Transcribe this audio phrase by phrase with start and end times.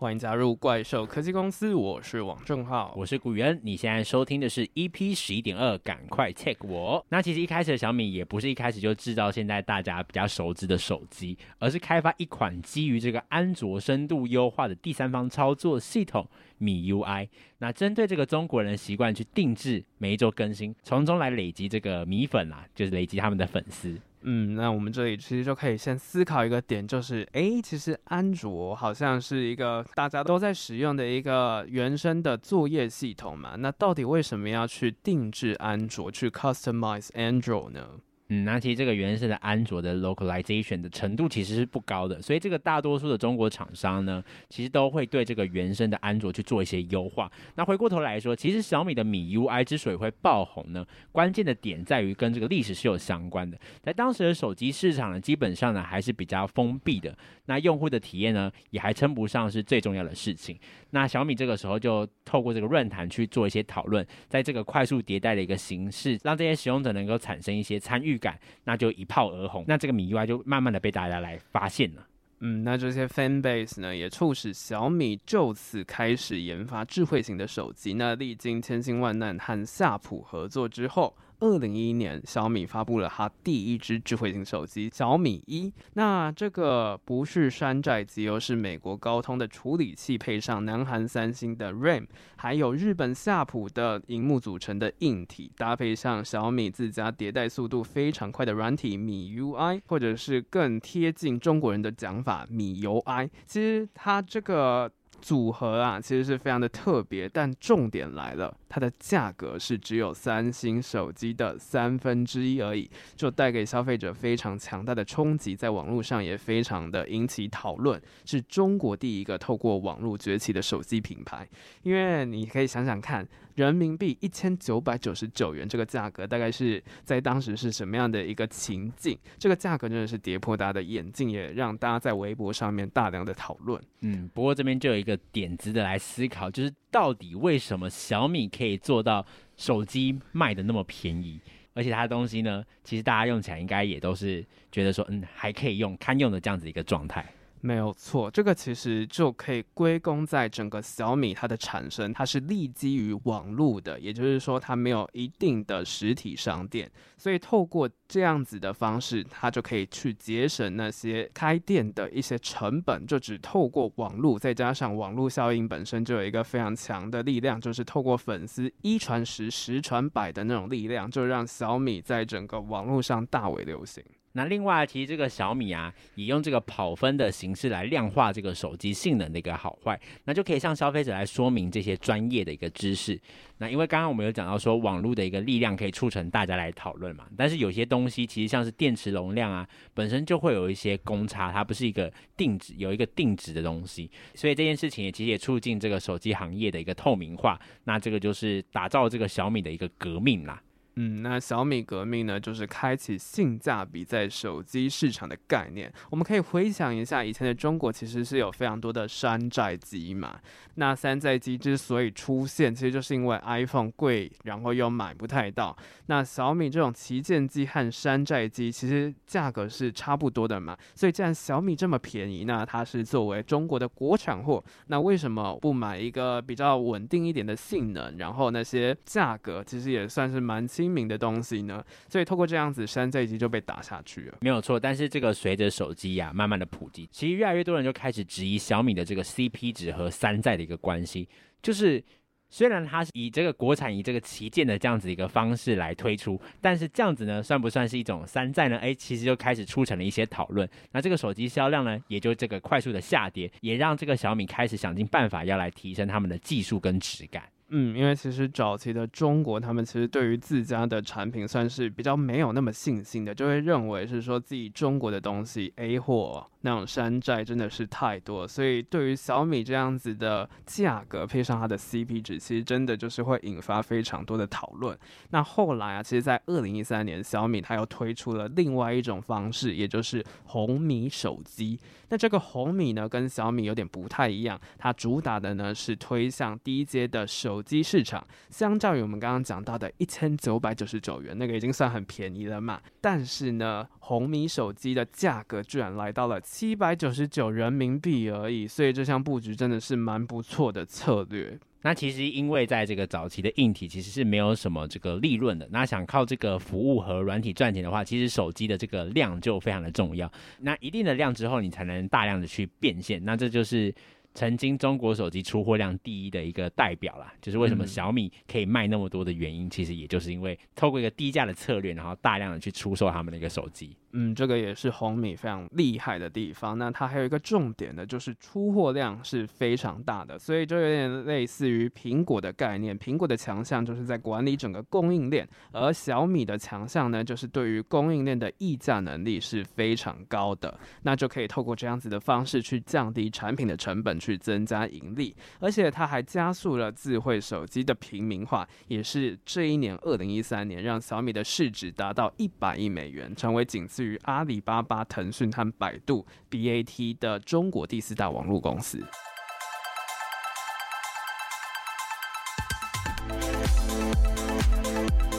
[0.00, 3.60] 欢迎加入怪兽科技公司，我是王正浩，我是古元。
[3.62, 7.04] 你现在收听的是 EP 十一点二，赶快 take 我。
[7.10, 16.26] 那其实一开始的小米也不是一开始就制造现在大家比较熟知的手机，而是开发一款基于这个安卓深度优化的第三方操作系统
[16.56, 17.28] 米 UI。
[17.58, 24.00] 那针对这个中国人的习惯去定制每一周更新，从中来累积这个米粉啊，就是累积他们的粉丝。
[24.22, 37.86] 嗯，那我们这里其实就可以先思考一个点，就是，诶，其实安卓好像是一个大家都在使用的一个原生的作业系统嘛，那到底为什么要去定制安卓，去 customize Android 呢？
[38.32, 47.30] 嗯，那其实这个原生的安卓的 localization 的程度其实是不高的，所以这个大多数的中国厂商呢，其实都会对这个原生的安卓去做一些优化。
[47.56, 53.58] 那回过头来说，其实小米的米 UI 之所以会爆红呢，关键的点在于跟这个历史是有相关的。
[53.82, 57.12] 在当时的手机市场呢，基本上呢还是比较封闭的，
[57.46, 60.56] 那用户的体验呢也还称不上是最重要的事情。
[60.90, 69.64] 那小米这个时候就透过这个论坛去做一些讨论，在这个快速迭代的一个形式，让这些使用者能够产生一些参与感，那就一炮而红。
[69.66, 72.06] 那这个米 UI 就慢慢的被大家来发现了。
[72.38, 77.94] 嗯，那这些 fan base 呢，也促使小米就此开始研发智慧型的手机。
[77.94, 81.16] 那历经千辛万难和夏普合作之后。
[81.40, 85.72] 二零一一年，小米发布了它第一支智慧型手机小米一。
[85.94, 103.30] 那这个不是山寨机，又是美国高通的处理器，配上南韩三星的 RAM，还有日本夏普的荧幕组成的硬体，搭配上小米自家迭代速度非常快的软体米 UI，或者是更贴近中国人的讲法米 UI。
[103.46, 104.90] 其实它这个。
[105.20, 121.46] 组合啊，其实是非常的特别，但重点来了，它的价格是只有三星手机的三分之一而已，就带给消费者非常强大的冲击，在网络上也非常的引起讨论，是中国第一个透过网络崛起的手机品牌，
[121.82, 123.28] 因为你可以想想看。
[123.56, 129.18] 人民币一千九百九十九元，这个价格大概是在当时是什么样的一个情境？
[129.38, 133.78] 这个价格真的是跌破大家的眼镜，也让大家在微博上面大量的讨论。
[134.00, 139.24] 嗯，不过这边就有一个点值得来思考，就是到底为什么小米可以做到
[139.56, 141.40] 手机卖的那么便宜，
[141.74, 147.24] 而且它的东西呢，其实大家用起来应该也都是觉得说，嗯，还可以用，堪用的这样子一个状态。
[147.62, 174.02] 没有错，这个其实就可以归功在整个小米它的产生，它是立基于网络的，也就是说它没有一定的实体商店，所以透过这样子的方式，它就可以去节省那些开店的一些成本，就只透过网络，再加上网络效应本身就有一个非常强的力量，就是透过粉丝一传十，十传百的那种力量，就让小米在整个网络上大为流行。
[174.32, 183.20] 那另外，其实这个小米啊，以用这个跑分的形式来量化这个手机性能的一个好坏，那就可以向消费者来说明这些专业的一个知识。
[183.58, 197.60] 那因为刚刚我们有讲到说，网络的一个力量可以促成大家来讨论嘛，但是有些东西其实像是电池容量啊，本身就会有一些公差，它不是一个定值，有一个定值的东西，所以这件事情也其实也促进这个手机行业的一个透明化。
[197.84, 200.62] 那这个就是打造这个小米的一个革命啦。
[201.02, 205.90] 嗯，那小米革命呢，就是开启性价比在手机市场的概念。
[206.10, 210.38] 我们可以回想一下，以前的中国其实是有非常多的山寨机嘛。
[210.74, 215.74] 那山寨机之所以出现，其实就是因为 iPhone 贵，然后又买不太到。
[216.06, 220.76] 那小米这种旗舰机和山寨机其实价格是差不多的嘛。
[220.94, 234.78] 所以既然小米这么便宜，那它是作为中国的国产货，那为什么不买一个比较稳定一点的性能，然后那些价格其实也算是蛮亲名的东西呢，所以透过这样子，山寨机就被打下去了，没有错。
[234.78, 241.28] 但是这个随着手机呀、慢慢的普及，其实越来越多人就开始质疑小米的这个 CP 值和山寨的一个关系。
[241.62, 242.02] 就是
[242.48, 248.76] 虽然它是以这个国产以这个旗舰的这样子一个方式来推出，但是这样子呢，算不算是一种山寨呢？
[248.78, 250.68] 诶，其实就开始促成了一些讨论。
[250.90, 257.44] 那这个手机销量呢，也就这个快速的下跌，也让这个小米开始想尽办法要来提升他们的技术跟质感。
[257.70, 274.98] 嗯，因为其实早期的中国，他们其实对于自家的产品算是比较没有那么信心的，就会认为是说自己中国的东西 A 货那种山寨真的是太多，所以对于小米这样子的价格配上它的 CP 值，其实真的就是会引发非常多的讨论。
[275.30, 281.78] 那后来啊，其实，在二零一三年，小米它又推出了另外一种方式，也就是红米手机。
[282.08, 287.60] 那这个红米呢，跟小米有点不太一样，它主打的呢是推向低阶的手。
[287.70, 292.80] 机市场相较于我们刚刚讲到的一千九百九十九元，那个已经算很便宜了嘛。
[293.00, 301.56] 但是呢，红米手机的价格居然来到了七百九十九人民币而已，所以这项布局真的是蛮不错的策略。
[301.82, 310.30] 那其实因为在这个早期的硬体其实是没有什么这个利润的，那想靠这个服务和软体赚钱的话，其实手机的这个量就非常的重要。
[310.58, 313.24] 那一定的量之后，你才能大量的去变现。
[313.24, 313.94] 那这就是。
[314.32, 323.90] 曾经中国手机出货量第一的一个代表啦，就是为什么小米可以卖那么多的原因，其实也就是因为透过一个低价的策略，然后大量的去出售他们的一个手机。
[324.12, 326.76] 嗯，这个也是红米非常厉害的地方。
[326.76, 332.98] 那它还有一个重点的，就是出货量是非常大的，所以就有点类似于苹果的概念。
[332.98, 340.76] 苹果的强项就是在管理整个供应链，而小米的强项呢，就是对于供应链的议价能力是非常高的。
[341.02, 345.32] 那就可以透过这样子的方式去降低产品的成本，去增加盈利。
[345.60, 353.99] 而且它还加速了智慧手机的平民化，也是这一年二零一三年让小米的市值达到一百亿美元，成为仅次。
[354.04, 359.04] 于阿里巴巴、腾讯和百度 BAT 的中国第四大网络公司。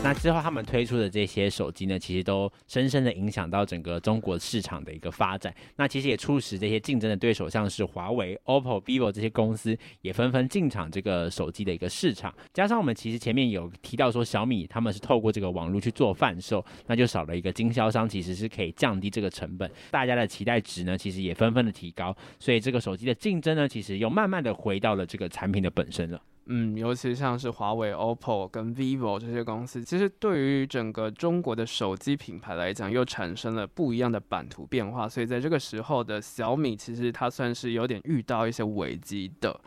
[0.03, 5.53] 那之后他们推出的这些手机呢，其实都深深的影响到整个中国市场的一个发展。
[5.75, 12.33] 那其实也促使这些竞争的对手，像是华为、OPPO、VIVO 这些公司，也纷纷进场这个手机的一个市场。
[12.51, 19.69] 加上我们其实前面有提到说，小米他们是透过这个网络去做贩售，那就少了一个经销商，其实是可以降低这个成本。
[19.92, 26.19] 大家的期待值呢，其实也纷纷的提高，所以这个手机的竞争呢，其实又慢慢的回到了这个产品的本身了。
[26.47, 35.07] 嗯，尤其像是华为、OPPO 跟 VIVO 这些公司，其实对于整个中国的手机品牌来讲，又产生了不一样的版图变化。
[35.07, 39.59] 所以在这个时候的小米，其实它算是有点遇到一些危机的。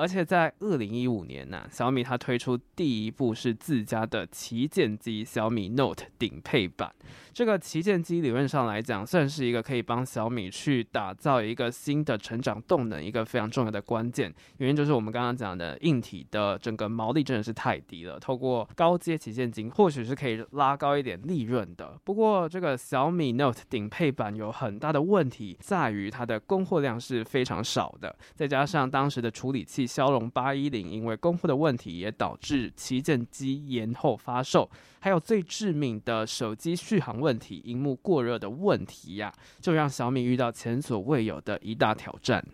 [0.00, 6.90] 而且在二零一五年呢、小米它推出第一部是自家的旗舰机小米 Note 顶配版。
[7.34, 14.32] 这个旗舰机理论上来讲，算是一个可以帮小米去打造一个新的成长动能，一个非常重要的关键。
[14.56, 22.00] 原因就是我们刚刚讲的硬体的整个毛利真的是太低了，透过高阶旗舰机或许是可以拉高一点利润的。
[22.04, 34.70] 不过这个小米 Note 顶配版有很大的问题，在于它的供货量是非常少的，再加上当时的处理器骁龙八一零因为供货的问题，也导致旗舰机延后发售。
[35.00, 42.44] 还有最致命的手机续航问题，荧幕过热的问题呀、就让小米遇到前所未有的一大挑战。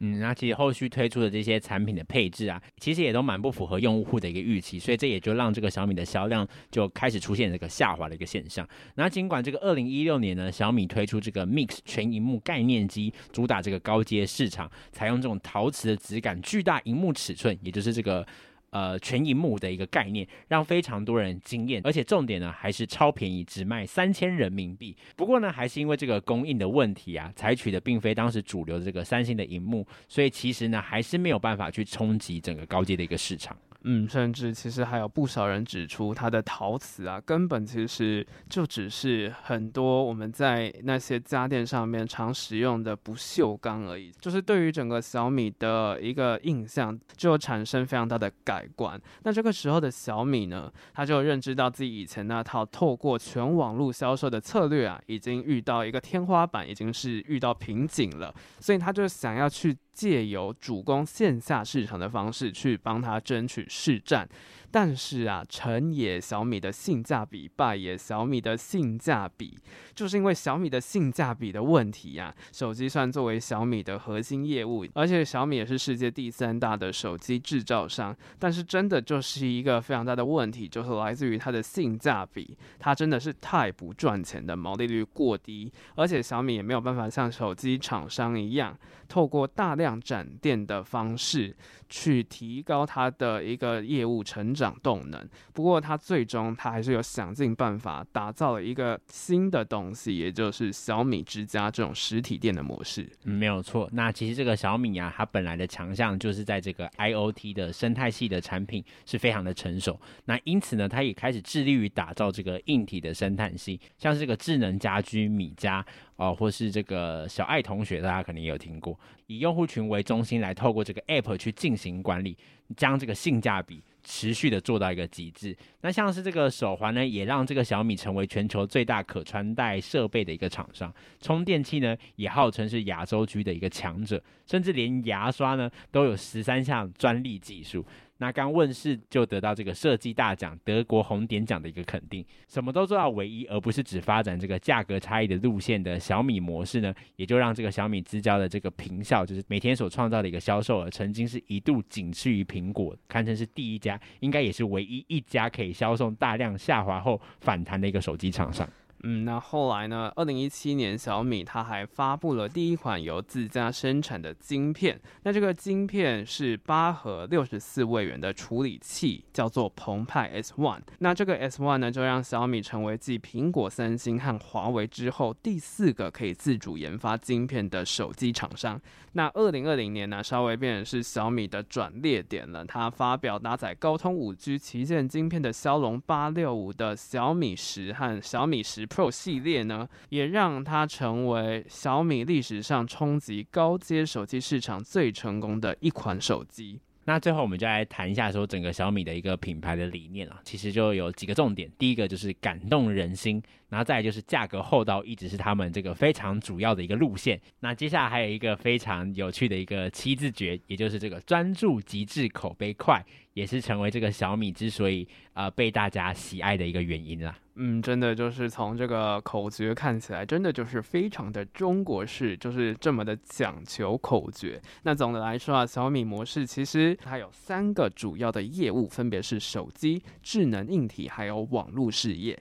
[0.00, 8.68] 嗯，那其实后续推出的这些产品的配置啊，其实也都蛮不符合用户的一个预期，所以这也就让这个小米的销量就开始出现这个下滑的一个现象。
[8.94, 18.26] 那尽管这个二零一六年呢，小米推出这个 Mix 全荧幕概念机，主打这个高阶市场，采用这种陶瓷的质感、巨大荧幕尺寸，也就是这个。
[18.70, 24.94] 呃，全银幕的一个概念，让非常多人惊艳，而且重点呢还是超便宜，只卖三千人民币。
[25.16, 33.56] 不过呢，还是因为这个供应的问题啊，采取的并非当时主流的这个三星的银幕，所以其实呢还是没有办法去冲击整个高阶的一个市场。
[33.84, 44.10] 嗯，甚至其实还有不少人指出，它的陶瓷啊，根本其实就只是很多我们在那些家电上面常使用的不锈钢而已。
[44.20, 49.00] 就是对于整个小米的一个印象，就产生非常大的改观。
[49.22, 59.76] 那这个时候的小米呢，他就认知到自己以前那套透过全网络销售的策略啊，已经遇到一个天花板，已经是遇到瓶颈了，所以他就想要去。
[59.98, 64.28] 借由主攻线下市场的方式去帮他争取市占。
[64.70, 69.58] 但是啊，成也小米的性价比，败也小米的性价比，
[69.94, 88.76] 就是因为小米的性价比的问题呀、手机算作为小米的核心业务，而且小米也是世界第三大的手机制造商，但是真的就是一个非常大的问题，就是来自于它的性价比，它真的是太不赚钱的，毛利率过低，而且小米也没有办法像手机厂商一样，
[89.08, 91.56] 透过大量展店的方式
[91.88, 103.08] 去提高它的一个业务成长动能，不过它最终它还是有想尽办法打造了一个新的东西，也就是小米之家这种实体店的模式。
[103.22, 103.88] 没有错。
[103.92, 109.98] 那其实这个小米啊，它本来的强项就是在这个 IoT 的生态系的产品是非常的成熟。
[110.24, 115.84] 那因此呢，它也开始致力于打造这个硬体的生态系，像是这个智能家居米家
[116.16, 122.36] 哦，或是这个小爱同学，大家肯定有听过，以用户群为中心来透过这个 App 去进行管理，
[122.76, 123.82] 将这个性价比。
[124.10, 125.54] 持续的做到一个极致。
[125.82, 130.90] 那像是这个手环呢，也让这个小米成为全球最大可穿戴设备的一个厂商。
[131.20, 137.84] 充电器呢，也号称是亚洲区的一个强者，甚至连牙刷呢都有十三项专利技术。
[138.18, 142.24] 那刚问世就得到这个设计大奖、德国红点奖的一个肯定。
[142.48, 158.68] 什么都做到唯一，而不是只发展这个价格差异的路线的小米模式呢，也就让这个小米之交的这个坪效，就是每天所创造的一个销售额，曾经是一度仅次于苹果，堪称是第一家，应该也是唯一一家可以销售大量下滑后反弹的一个手机厂商。
[159.04, 160.12] 嗯，那后来呢？
[160.16, 165.00] 二零一七年，小米它还发布了第一款由自家生产的晶片。
[165.22, 170.80] 那这个晶片是八核六十四位元的处理器，叫做澎湃 S1。
[170.98, 178.80] 那这个 S1 呢，就让小米成为继苹果、三星和华为之后第四个可以自主研发晶片的手机厂商。
[179.12, 182.64] 那二零二零年呢，稍微变成是小米的转捩点了。
[182.64, 196.80] 它发表搭载高通五 G 旗舰晶片的骁龙八六五的小米十和小米十 Pro 系列呢，也让它成为小米历史上冲击高阶手机市场最成功的一款手机。
[197.04, 201.70] 那最后我们就来谈一下说整个小米的一个品牌的理念啊，其实就有几个重点。
[201.78, 207.40] 第一个就是感动人心，然后再来就是价格厚道，一直是他们这个非常主要的一个路线。
[207.60, 217.36] 那接下来还有一个非常有趣的一个七字诀，也就是这个专注、极致、口碑快，也是成为这个小米之所以呃被大家喜爱的一个原因啦。
[217.60, 224.62] 嗯，真的就是从这个口诀看起来，真的就是非常的中国式，就是这么的讲求口诀。
[224.84, 232.38] 那总的来说啊，小米模式其实它有三个主要的业务，分别是手机、智能硬体还有网络事业。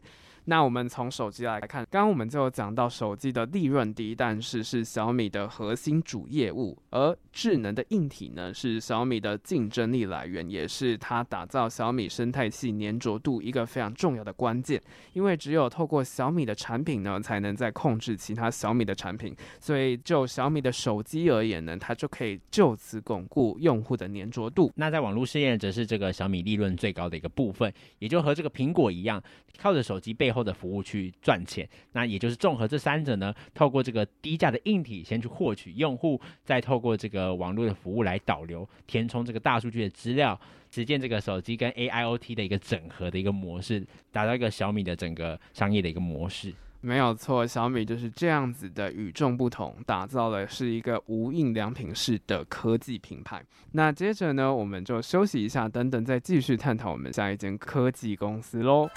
[0.50, 14.82] 那我们从手机来看，刚刚我们就讲到手机的利润低，但是是小米的核心主业务，而智能的硬体呢，是小米的竞争力来源，也是它打造小米生态系粘着度一个非常重要的关键。
[15.12, 24.72] 因为只有透过小米的产品呢，才能再控制其他小米的产品，所以就小米的手机而言呢，它就可以就此巩固用户的粘着度。
[24.76, 29.22] 那在网络事业，则是这个小米利润最高的一个部分，也就和这个苹果一样，
[29.60, 30.37] 靠着手机背后。
[30.38, 40.40] 后的服务去赚钱，那也就是综合这三者呢，透过这个低价的硬体先去获取用户，再透过这个网络的服务来导流、填充这个大数据的资料，
[40.70, 46.54] 实现这个手机跟 AIoT 的一个整合的一个模式，达到一个小米的整个商业的一个模式。
[46.80, 53.44] 没有错，小米就是这样子的与众不同，打造的是一个无印良品式的科技品牌。
[53.72, 58.88] 那接着呢，我们就休息一下，等等再继续探讨我们下一间科技公司喽。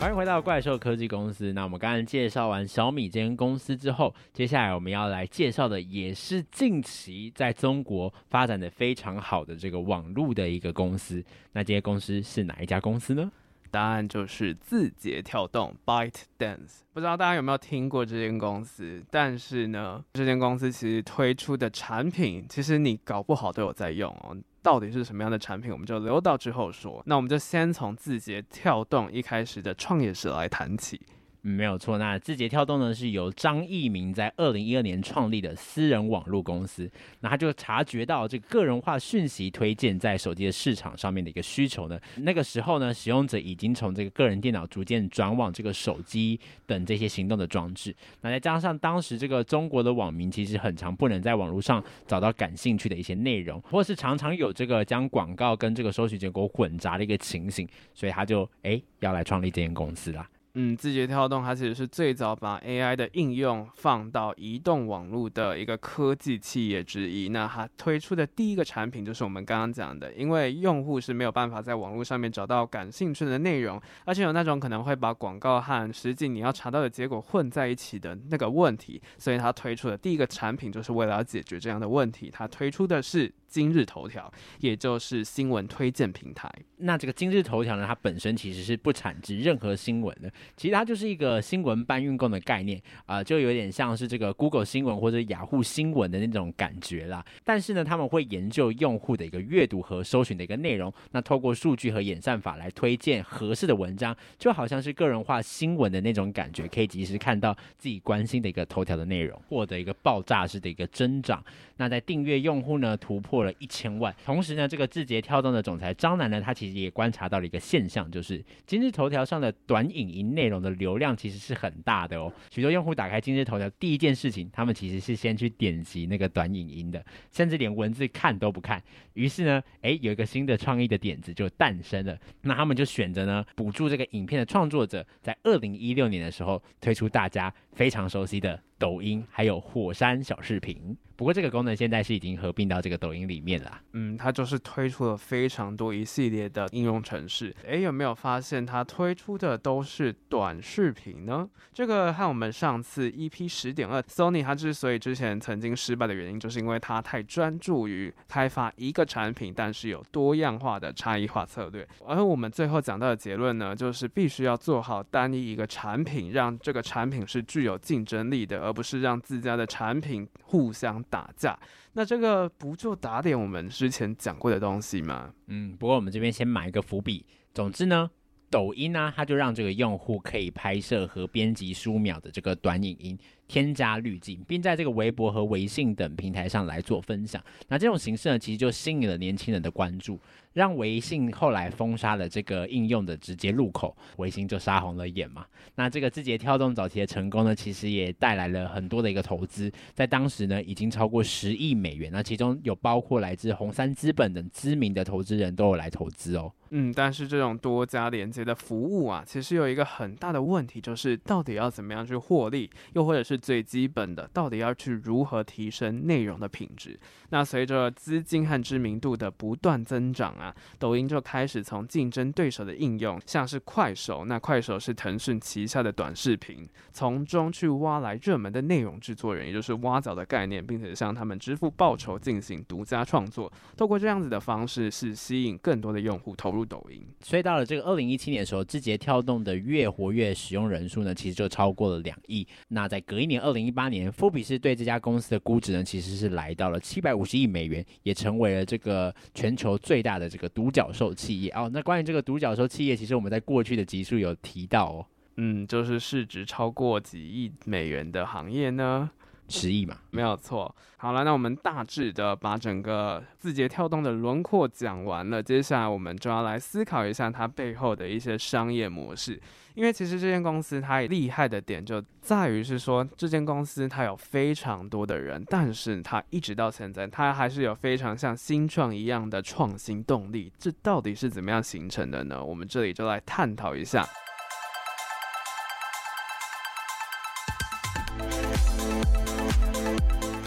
[0.00, 1.52] 欢迎回到怪兽科技公司。
[1.52, 11.22] 那我们刚刚介绍完小米这间公司之后，接下来我们要来介绍的也是近期在中国发展的非常好的这个网络的一个公司。
[11.52, 13.30] 那这些公司是哪一家公司呢？
[13.70, 16.80] 答案就是字节跳动 （ByteDance）。
[16.94, 19.04] 不知道大家有没有听过这间公司？
[19.10, 24.34] 但是呢，这间公司其实推出的产品，其实你搞不好都有在用哦。
[24.62, 27.02] 到底是什么样的产品，我们就留到之后说。
[27.06, 31.00] 那我们就先从字节跳动一开始的创业史来谈起。
[31.42, 31.96] 没有错。
[31.96, 36.90] 那字节跳动呢，是由张一鸣在二零一二年创立的私人网络公司。
[37.20, 41.98] 那他就察觉到这个个人化讯息推荐在手机的市场上面的一个需求呢。
[42.16, 47.94] 那个时候呢，使用者已经从这个个人电脑逐渐转往这个手机等这些行动的装置。
[48.20, 60.28] 那再加上当时这个中国的网民其实很常不能在网络上找到感兴趣的一些内容，或是常常有这个将广告跟这个搜寻结果混杂的一个情形，所以他就诶要来创立这间公司啦。
[60.54, 67.28] 嗯，字节跳动它其实是最早把 AI 的应用放到移动网络的一个科技企业之一。
[67.28, 82.28] 那它推出的第一个产品就是我们刚刚讲的，因为用户是没有办法在网络上面找到感兴趣的内容，而且有那种可能会把广告和实际你要查到的结果混在一起的那个问题，所以它推出的第一个产品就是为了要解决这样的问题。
[82.32, 86.50] 它推出的是今日头条，也就是新闻推荐平台。
[86.78, 90.32] 那这个今日头条呢，它本身其实是不产值任何新闻的。
[90.56, 97.24] 其实它就是一个新闻搬运工的概念啊、就有点像是这个 Google 新闻或者雅虎新闻的那种感觉啦。
[97.44, 111.44] 但是呢，他们会研究用户的一个阅读和搜寻的一个内容，那透过数据和演算法来推荐合适的文章，就好像是个人化新闻的那种感觉，可以及时看到自己关心的一个头条的内容，获得一个爆炸式的一个增长。
[111.76, 122.30] 那在订阅用户呢，突破过了一千万，同时呢，这个字节跳动的总裁张楠呢，他其实也观察到了一个现象，就是今日头条上的短影音内容的流量其实是很大的哦。
[122.50, 128.82] 许多用户打开今日头条第一件事情，他们其实是先去点击那个短影音的，甚至连文字看都不看。
[129.14, 132.18] 于是呢，诶，有一个新的创意的点子就诞生了。
[132.42, 140.94] 那他们就选择呢，补助这个影片的创作者，在二零一六年的时候推出大家非常熟悉的抖音，还有火山小视频。
[141.20, 143.78] 不过这个功能现在是已经合并到这个抖音里面了。
[143.92, 147.54] 嗯，它就是推出了非常多一系列的应用程式。
[147.66, 151.46] 诶，有没有发现它推出的都是短视频呢？
[151.74, 161.86] 这个和我们上次 EP 十点二，Sony 它之所以之前曾经失败的原因，就是因为它太专注于开发一个产品，但是有多样化的差异化策略。
[162.06, 171.58] 而我们最后讲到的结论呢，就是必须要做好单一一个产品，让这个产品是具有竞争力的，而不是让自家的产品互相打架，
[171.92, 175.34] 那这个不就打点我们之前讲过的东西吗？
[175.48, 177.26] 嗯，不过我们这边先埋一个伏笔。
[177.52, 178.08] 总之呢，
[178.48, 183.18] 抖音呢，它就让这个用户可以拍摄和编辑数秒的这个短影音。
[183.50, 187.42] 添加滤镜，并在这个微博和微信等平台上来做分享。
[187.66, 190.16] 那这种形式呢，其实就吸引了年轻人的关注，
[190.52, 195.44] 让微信后来封杀了这个应用的直接入口，微信就杀红了眼嘛。
[195.74, 202.12] 那这个字节跳动早期的成功呢，其实也带来了很多的一个投资，在当时呢，已经超过十亿美元。
[202.12, 206.52] 那其中有包括来自红杉资本等知名的投资人都有来投资哦。
[206.72, 216.98] 嗯，但是这种多加连接的服务啊，其实有一个很大的问题，就是到底要怎么样去获利，又或者是最基本的，到底要去如何提升内容的品质？
[217.30, 233.50] 那随着资金和知名度的不断增长啊，抖音就开始从竞争对手的应用，像是快手，那快手是腾讯旗下的短视频，从中去挖来热门的内容制作人，也就是挖角的概念，并且向他们支付报酬进行独家创作。
[233.76, 237.06] 透过这样子的方式，是吸引更多的用户投入抖音。
[237.20, 242.46] 所以到了这个二零一七年的时候，字节跳动的月活跃使用人数呢，其实就超过了两亿。
[242.68, 251.70] 那在隔一年二零一八年，富比士对这家公司的估值呢，其实是来到了七百五十亿美元，也成为了这个全球最大的这个独角兽企业哦。
[251.72, 255.06] 那关于这个独角兽企业，其实我们在过去的集数有提到哦，
[255.36, 259.08] 嗯，就是市值超过几亿美元的行业呢。
[259.50, 260.74] 十亿嘛，没有错。
[260.98, 269.40] 好了，那我们大致的把整个字节跳动的轮廓讲完了，接下来我们就要来思考一下它背后的一些商业模式。
[269.74, 280.52] 因为其实这间公司它厉害的点就在于是说，这间公司它有非常多的人，但是它一直到现在，它还是有非常像新创一样的创新动力。
[280.58, 282.44] 这到底是怎么样形成的呢？
[282.44, 284.06] 我们这里就来探讨一下。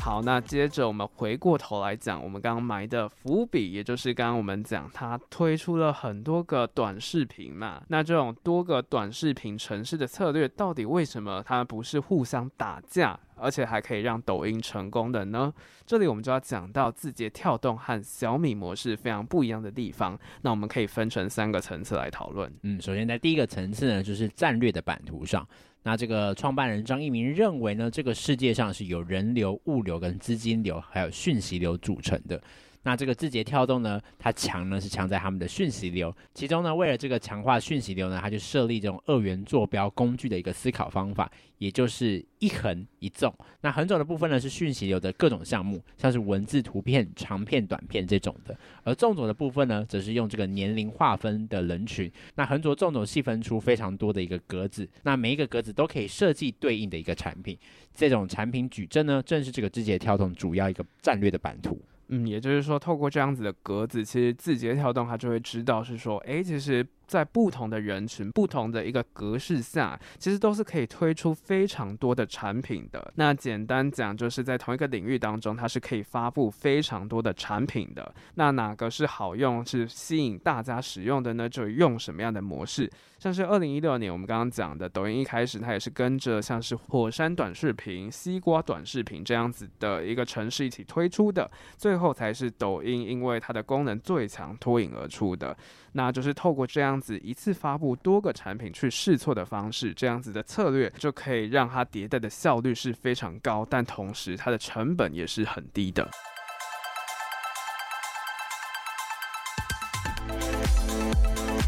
[0.03, 7.81] 好，那接着我们回过头来讲，我们刚刚埋的伏笔，也就是刚刚我们讲，它推出了很多个短视频嘛。
[7.87, 15.53] 那这种多个短视频城市的策略，到底为什么它不是互相打架，而且还可以让抖音成功的呢？
[15.85, 20.19] 这里我们就要讲到字节跳动和小米模式非常不一样的地方。
[20.41, 22.53] 那我们可以分成三个层次来讨论。
[22.63, 25.47] 嗯，首先在第一个层次呢，就是战略的版图上。
[25.83, 32.41] 那这个创办人张一鸣认为呢，这个世界上是由人流、物流跟资金流，还有讯息流组成的。
[32.83, 43.33] 那这个字节跳动呢，它强呢是强在他们的讯息流，其中呢为了这个强化讯息流呢，它就设立这种二元坐标工具的一个思考方法，也就是一横一纵。
[43.61, 52.11] 那横轴的部分呢是讯息流的各种项目，像是文字、图片、长片、短片这种的，而纵轴的部分呢则是用这个年龄划分的人群。
[52.35, 57.57] 那横轴、纵轴细分出非常多的一个格子，那每一个格子都可以设计对应的一个产品。
[57.95, 61.79] 这种产品矩阵呢，正是这个字节跳动主要一个战略的版图。
[62.07, 66.85] 嗯，也就是说，透过这样子的格子，其实字节跳动它就会知道是说，诶，其实。
[67.07, 73.11] 在不同的人群、不同的一个格式下，其实都是可以推出非常多的产品的。
[73.15, 78.13] 那简单讲，就是在同一个领域当中，它是可以发布非常多的产品的。
[78.35, 81.47] 那哪个是好用、是吸引大家使用的呢？
[81.47, 82.89] 就用什么样的模式？
[83.19, 95.55] 像是二零一六年我们刚刚讲的，抖音一开始它也是跟着像是火山短视频、西瓜短视频这样子的一个城市一起推出的，最后才是抖音因为它的功能最强脱颖而出的。
[95.95, 106.09] 那就是透过这样子一次发布多个产品去试错的方式，这样子的策略就可以让它迭代的效率是非常高，但同时它的成本也是很低的。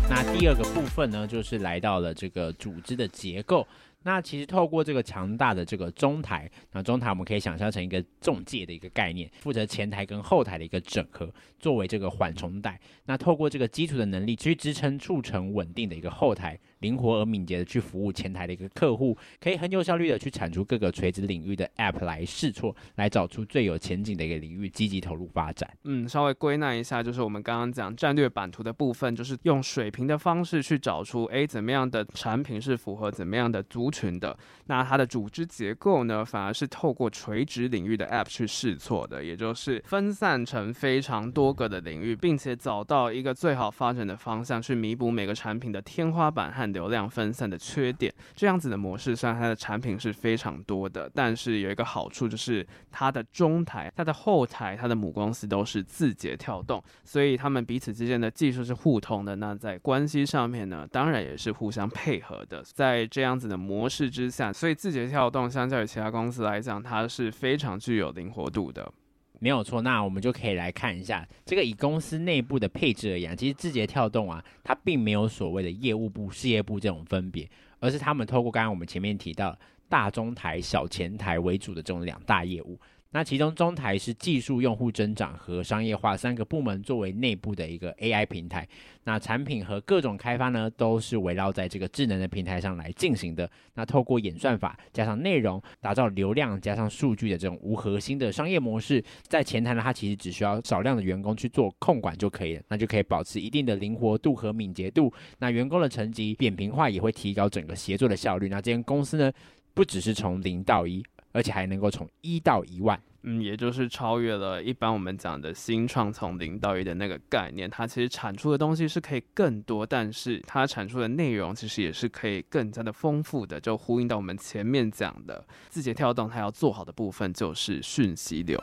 [0.09, 3.67] 那第二个部分呢，就是来到了这个组织的结构。
[4.05, 12.79] 那其实透过这个强大的这个中台，那中台我们可以想象成一个中介的一个概念，负责前台跟后台的一个整合，作为这个缓冲带。
[13.05, 25.69] 那透过这个基础的能力去支撑促成稳定的一个后台，灵活而敏捷的去服务前台的一个客户，可以很有效率的去产出各个垂直领域的 App 来试错，来找出最有前景的一个领域，积极投入发展。
[25.83, 34.37] 嗯，稍微归纳一下，就是我们刚刚讲战略版图的部分，就是用水平的方式去找出，诶，怎么样的产品是符合怎么样的族群的。
[34.65, 48.13] 那它的组织结构呢，反而是透过垂直领域的 App 去试错的，也就是分散成非常多个的领域，并且找到一个最好发展的方向，去弥补每个产品的天花板和流量分散的缺点。
[48.35, 59.35] 这样子的模式，虽然它的产品是非常多的，但是有一个好处就是它的中台、它的后台、它的母公司都是字节跳动，所以他们彼此之间的技术是互通的。
[59.37, 62.63] 那在关系上面呢，当然也是互相配合的。
[62.63, 68.91] 在这样子的模式之下，所以字节跳动相较于其他公司来讲，它是非常具有灵活度的。
[69.39, 82.79] 没有错，那我们就可以来看一下这个以公司内部的配置而言，其实字节跳动啊，它并没有所谓的业务部、事业部这种分别，而是他们透过刚刚我们前面提到大中台、小前台为主的这种两大业务。
[83.15, 88.67] 那其中中台是技术、用户增长和商业化三个部门作为内部的一个 AI 平台。
[89.05, 93.49] 那产品和各种开发呢，都是围绕在这个智能的平台上来进行的。
[93.75, 99.01] 那透过演算法加上内容，打造流量加上数据的这种无核心的商业模式。
[99.29, 105.09] 在前台呢，它其实只需要少量的员工去做控管就可以了，那就可以保持一定的灵活度和敏捷度。
[105.39, 108.49] 那员工的层级扁平化也会提高整个协作的效率。
[108.49, 109.31] 那这间公司呢，
[109.73, 111.01] 不只是从零到一。
[111.35, 117.69] 而且还能够从一到一万，嗯，也就是超越了一般我们讲的新创从零到一的那个概念。
[117.69, 123.59] 它其实产出的东西是可以更多，但是它产出的内容其实也是可以更加的丰富的。
[123.59, 128.57] 就呼应到我们前面讲的，字节跳动它要做好的部分就是讯息流。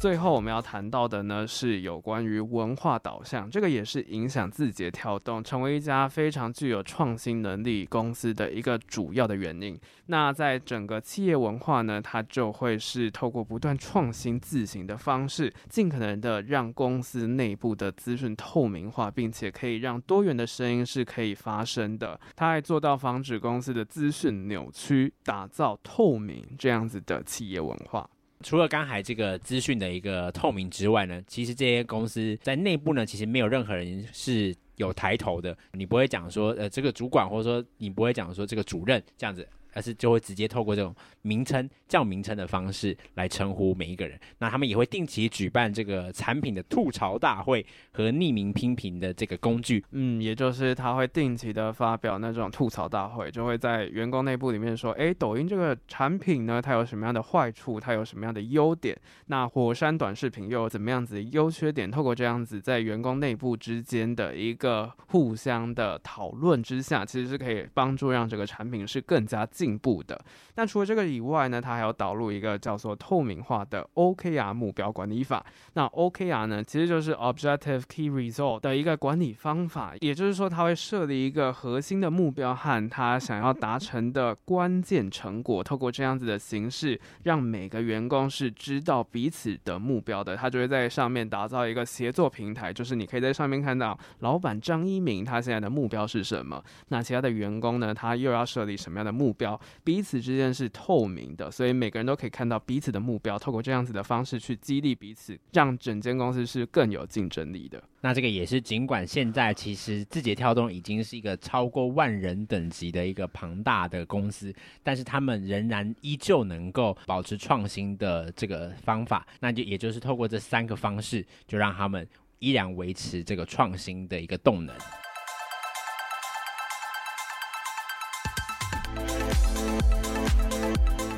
[0.00, 9.78] 最后我们要谈到的呢，是有关于文化导向，这个也是影响字节跳动成为一家非常具有创新能力公司的一个主要的原因。
[10.06, 22.18] 那在整个企业文化呢，它就会是透过不断创新自省的方式，尽可能的让公司内部的资讯透明化，并且可以让多元的声音是可以发生的。
[22.34, 28.08] 它还做到防止公司的资讯扭曲，打造透明这样子的企业文化。
[28.42, 35.56] 除了刚才这个资讯的一个透明之外呢，其实这些公司在内部呢，其实没有任何人是有抬头的。
[35.72, 39.46] 你不会讲说，呃，这个主管，或者说你不会讲说这个主任这样子。
[39.72, 44.18] 而是就会直接透过这种名称叫名称的方式来称呼每一个人。
[44.38, 49.84] 那他们也会定期举办这个产品的吐槽大会和匿名批评的这个工具。
[49.92, 58.98] 嗯，也就是他会定期的发表那种吐槽大会，就会在员工内部里面说，诶，抖音这个产品呢，它有什么样的坏处，它有什么样的优点？
[59.26, 61.90] 那火山短视频又有怎么样子的优缺点？
[61.90, 69.46] 透过这样子在员工内部之间的一个互相的讨论之下，其实是可以帮助让这个产品是更加。
[69.60, 70.18] 进步的。
[70.54, 75.44] 那除了这个以外呢，它还有导入一个叫做透明化的 OKR 目标管理法。
[75.74, 79.92] 那 OKR 呢，其实就是 Objective Key Result 的一个管理方法。
[80.00, 85.62] 也就是说，它会设立一个核心的目标和它想要达成的关键成果。
[85.62, 90.34] 透过这样子的形式，让每个员工是知道彼此的目标的。
[90.34, 96.62] 他就会在上面打造一个协作平台，就是你可以在上面看到老板张一鸣他现在的目标是什么。
[96.88, 99.49] 那其他的员工呢，他又要设立什么样的目标？
[99.82, 107.82] 彼此之间是透明的，所以每个人都可以看到彼此的目标，透过这样子的方式去激励彼此，让整间公司是更有竞争力的。
[108.02, 122.06] 那这个也是，尽管现在其实字节跳动已经是一个超过万人等级的一个庞大的公司，但是他们仍然依旧能够保持创新的这个方法，那就也就是透过这三个方式，就让他们
[122.38, 124.74] 依然维持这个创新的一个动能。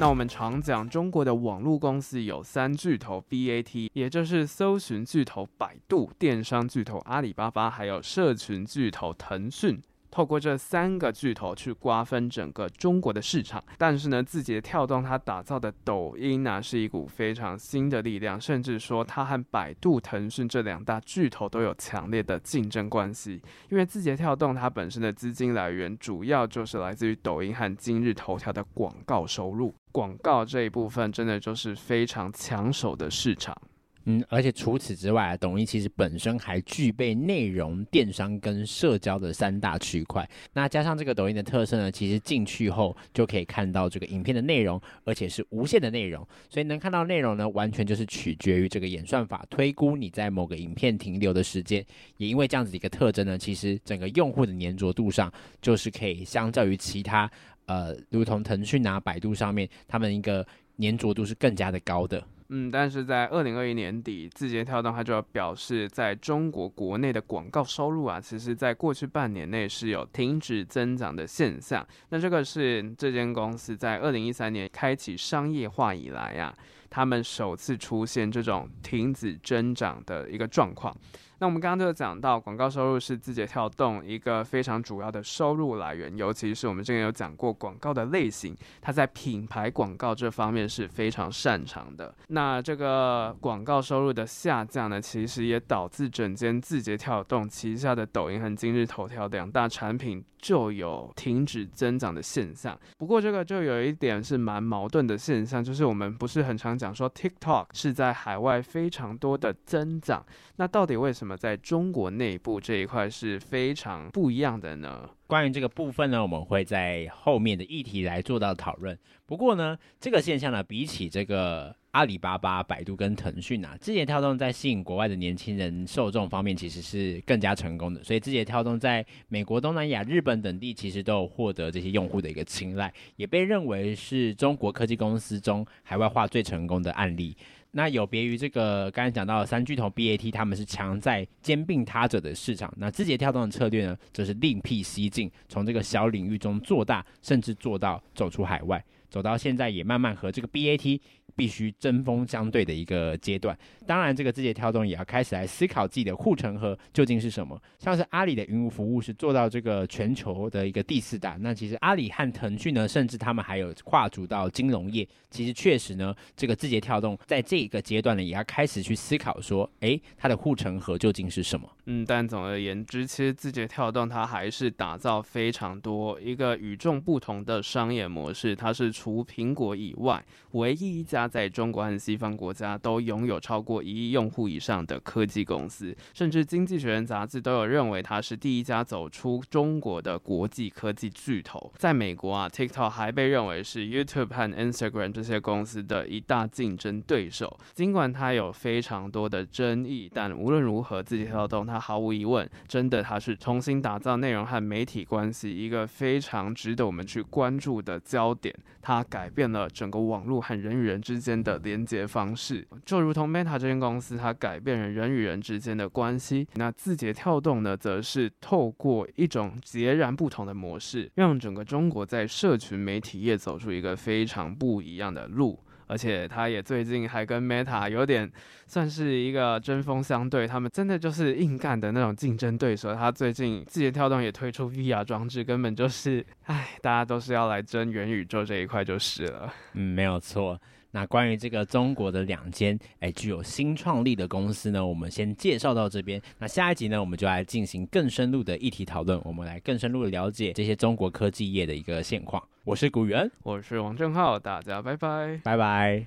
[0.02, 9.80] 那我们常讲中国的网络公司有三巨头 BAT，也就是搜寻巨头百度、电商巨头阿里巴巴，还有社群巨头腾讯。
[10.12, 23.40] 透过这三个巨头去瓜分整个中国的市场，但是呢，字节跳动它打造的抖音呢，是一股非常新的力量，甚至说它和百度、腾讯这两大巨头都有强烈的竞争关系。
[23.70, 33.57] 因为字节跳动它本身的资金来源主要就是来自于抖音和今日头条的广告收入，广告这一部分真的就是非常抢手的市场。
[34.04, 40.28] 嗯，而且除此之外，抖音其实本身还具备内容、电商跟社交的三大区块。
[40.52, 46.26] 那加上这个抖音的特色呢，其实进去后就可以看到这个影片的内容，而且是无限的内容。
[46.48, 51.84] 所以能看到内容呢，完全就是取决于这个演算法推估你在某个影片停留的时间。
[52.16, 57.30] 也因为这样子的一个特征呢，其实整个用户的粘着度上，就是可以相较于其他
[57.66, 60.44] 呃，如同腾讯啊、百度上面，他们一个
[60.80, 62.22] 粘着度是更加的高的。
[62.54, 71.86] 嗯，但是在二零二一年底，字节跳动它就要表示，在中国国内的广告收入啊，其实在过去半年内是有停止增长的现象。
[72.10, 76.54] 那这个是这间公司在二零一三年开启商业化以来啊，
[76.90, 80.94] 他们首次出现这种停止增长的一个状况。
[81.42, 92.14] 那我们刚刚就讲到，广告收入是字节跳动一个非常主要的收入来源，尤其是我们之前有讲过广告的类型，它在品牌广告这方面是非常擅长的。
[92.28, 102.78] 那这个广告收入的下降呢，其实也导致整间字节跳动旗下的抖音和今日头条两大产品就有停止增长的现象。
[102.98, 110.24] 不过这个就有一点是蛮矛盾的现象，就是我们不是很常讲说 TikTok 是在海外非常多的增长，
[110.55, 111.32] 那到底为什么？
[111.37, 115.09] 在中国内部这一块是非常不一样的呢。
[115.27, 118.99] 关于这个部分呢，我们会在后面的议题来做到讨论。
[119.25, 128.05] 不过呢，这个现象呢，比起这个阿里巴巴、百度跟腾讯啊，字节跳动在吸引国外的年轻人受众方面，其实是更加成功的。
[128.05, 137.35] 所以，字节跳动在美国、东南亚、日本等地，其实都有获得这些用户的一个青睐，也被认为是中国科技公司中海外化最成功的案例。
[137.74, 142.72] 那有别于这个刚才讲到三巨头 BAT，他们是强在兼并他者的市场。
[142.76, 151.00] 那字节跳动的策略呢，则是另辟蹊径，从这个小领域中做大，甚至做到走出海外，走到现在也慢慢和这个 BAT。
[151.35, 157.61] 必须针锋相对的一个阶段，当然，这个字节跳动也要开始来思考自己的护城河究竟是什么。
[157.79, 165.07] 像是阿里的云服务是做到这个全球的一个第四大，那其实阿里和腾讯呢，甚至他们还有跨足到金融业。
[165.31, 171.68] 其实确实呢，这个字节跳动在这一个阶段呢，也要开始去思考说，诶，它的护城河究竟是什么？
[171.87, 181.23] 嗯，但总而言之，其实字节跳动它还是打造非常多一个与众不同的商业模式，它是除苹果以外唯一一家。
[181.33, 191.73] 在中国和西方国家都拥有超过一亿用户以上的科技公司，甚至《经济学人》杂志都有认为它是第一家走出中国的国际科技巨头。
[191.79, 197.59] 在美国啊，TikTok 还被认为是 YouTube 和 Instagram 这些公司的一大竞争对手。
[197.73, 208.52] 尽管它有非常多的争议，但无论如何，字节跳动它毫无疑问，真的它是重新打造内容和媒体关系一个非常值得我们去关注的焦点。
[208.80, 216.48] 它改变了整个网络和人与人之之间的连接方式，就如同 Meta 这间公司，它改变了人与人之间的关系。
[216.54, 225.62] 那字节跳动呢，则是透过一种截然不同的模式，让整个中国在社群媒体业走出一个非常不一样的路。
[225.92, 228.31] 而且，他也最近还跟 Meta 有点
[228.66, 232.94] 算是一个针锋相对，他们真的就是硬干的那种竞争对手。
[232.94, 239.52] 他最近字节跳动也推出 VR 装置，根本就是，哎，大家都是要来争元宇宙这一块就是了。
[239.74, 240.59] 嗯，没有错。
[240.92, 246.22] 那关于这个中国的两间哎具有新创力的公司呢，我们先介绍到这边。
[246.38, 252.42] 那下一集呢，我们就来进行更深入的议题讨论，我们来更深入的了解这些中国科技业的一个现况。
[252.64, 256.07] 我是古元，我是王正浩，大家拜拜，拜拜。